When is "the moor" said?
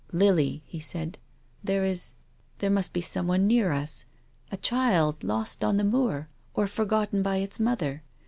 5.77-6.27